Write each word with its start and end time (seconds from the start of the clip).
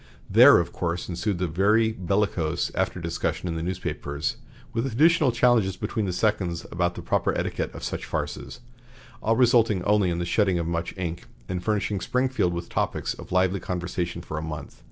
There, 0.27 0.57
of 0.57 0.73
course, 0.73 1.07
ensued 1.07 1.37
the 1.37 1.43
usual 1.43 1.55
very 1.57 1.91
bellicose 1.91 2.71
after 2.73 2.99
discussion 2.99 3.47
in 3.47 3.53
the 3.55 3.61
newspapers, 3.61 4.37
with 4.73 4.87
additional 4.91 5.31
challenges 5.31 5.77
between 5.77 6.07
the 6.07 6.11
seconds 6.11 6.65
about 6.71 6.95
the 6.95 7.03
proper 7.03 7.37
etiquette 7.37 7.71
of 7.75 7.83
such 7.83 8.05
farces, 8.07 8.61
all 9.21 9.35
resulting 9.35 9.83
only 9.83 10.09
in 10.09 10.17
the 10.17 10.25
shedding 10.25 10.57
of 10.57 10.65
much 10.65 10.97
ink 10.97 11.27
and 11.47 11.63
furnishing 11.63 12.01
Springfield 12.01 12.51
with 12.51 12.67
topics 12.67 13.13
of 13.13 13.31
lively 13.31 13.59
conversation 13.59 14.23
for 14.23 14.39
a 14.39 14.41
month. 14.41 14.79